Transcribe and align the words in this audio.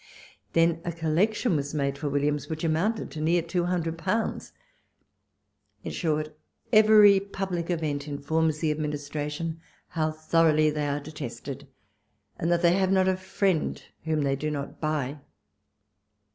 Then 0.53 0.81
a 0.83 0.91
collection 0.91 1.55
was 1.55 1.75
made 1.75 1.95
for 1.95 2.09
Williams, 2.09 2.49
which 2.49 2.63
amounted 2.63 3.11
to 3.11 3.21
near 3.21 3.43
£200. 3.43 4.51
In 5.83 5.91
short, 5.91 6.35
every 6.73 7.19
public 7.19 7.69
event 7.69 8.07
informs 8.07 8.61
the 8.61 8.71
Administration 8.71 9.61
how 9.89 10.09
thoroughly 10.09 10.71
they 10.71 10.87
are 10.87 10.99
detested, 10.99 11.67
and 12.39 12.51
that 12.51 12.63
they 12.63 12.73
have 12.73 12.91
not 12.91 13.07
a 13.07 13.15
friend 13.15 13.79
whom 14.03 14.23
they 14.23 14.35
do 14.35 14.49
not 14.49 14.79
buy. 14.81 15.19